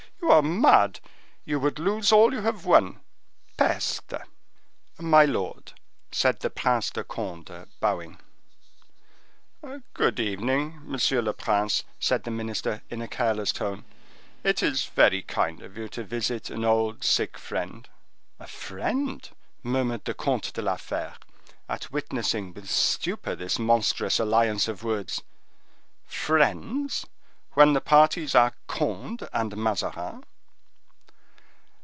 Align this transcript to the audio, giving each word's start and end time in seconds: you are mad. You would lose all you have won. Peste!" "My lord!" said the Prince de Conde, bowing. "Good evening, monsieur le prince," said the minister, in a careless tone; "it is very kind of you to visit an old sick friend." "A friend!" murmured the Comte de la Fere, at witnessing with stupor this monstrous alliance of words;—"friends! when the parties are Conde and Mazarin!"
you 0.23 0.29
are 0.29 0.43
mad. 0.43 0.99
You 1.45 1.59
would 1.59 1.79
lose 1.79 2.11
all 2.11 2.31
you 2.31 2.41
have 2.41 2.63
won. 2.63 2.99
Peste!" 3.57 4.13
"My 4.99 5.25
lord!" 5.25 5.73
said 6.11 6.39
the 6.41 6.51
Prince 6.51 6.91
de 6.91 7.03
Conde, 7.03 7.65
bowing. 7.79 8.19
"Good 9.95 10.19
evening, 10.19 10.79
monsieur 10.83 11.21
le 11.23 11.33
prince," 11.33 11.83
said 11.99 12.23
the 12.23 12.29
minister, 12.29 12.83
in 12.91 13.01
a 13.01 13.07
careless 13.07 13.51
tone; 13.51 13.83
"it 14.43 14.61
is 14.61 14.85
very 14.85 15.23
kind 15.23 15.63
of 15.63 15.75
you 15.75 15.89
to 15.89 16.03
visit 16.03 16.51
an 16.51 16.63
old 16.63 17.03
sick 17.03 17.35
friend." 17.39 17.89
"A 18.39 18.45
friend!" 18.47 19.27
murmured 19.63 20.05
the 20.05 20.13
Comte 20.13 20.53
de 20.53 20.61
la 20.61 20.77
Fere, 20.77 21.15
at 21.67 21.91
witnessing 21.91 22.53
with 22.53 22.69
stupor 22.69 23.35
this 23.35 23.57
monstrous 23.57 24.19
alliance 24.19 24.67
of 24.67 24.83
words;—"friends! 24.83 27.07
when 27.53 27.73
the 27.73 27.81
parties 27.81 28.33
are 28.33 28.53
Conde 28.67 29.27
and 29.33 29.57
Mazarin!" 29.57 30.23